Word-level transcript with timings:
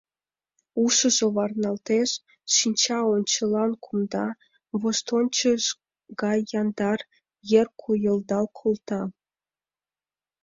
Ушыжо 0.83 1.27
варналтеш, 1.35 2.09
шинча 2.55 2.99
ончылан 3.15 3.71
кумда, 3.83 4.27
воштончыш 4.81 5.63
гай 6.21 6.39
яндар, 6.61 6.99
ер 7.59 7.67
койылдал 7.81 8.45
колта... 8.59 9.01